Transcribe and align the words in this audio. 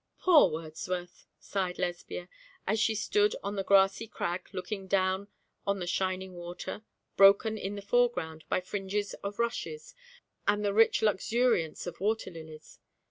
'Poor 0.17 0.49
Wordsworth' 0.49 1.27
sighed 1.37 1.77
Lesbia, 1.77 2.27
as 2.65 2.79
she 2.79 2.95
stood 2.95 3.35
on 3.43 3.55
the 3.55 3.63
grassy 3.63 4.07
crag 4.07 4.49
looking 4.51 4.87
down 4.87 5.27
on 5.67 5.77
the 5.77 5.85
shining 5.85 6.33
water, 6.33 6.81
broken 7.17 7.55
in 7.55 7.75
the 7.75 7.83
foreground 7.83 8.43
by 8.49 8.61
fringes 8.61 9.13
of 9.23 9.37
rushes, 9.37 9.93
and 10.47 10.65
the 10.65 10.73
rich 10.73 11.03
luxuriance 11.03 11.85
of 11.85 11.99
water 12.01 12.31
lilies. 12.31 12.79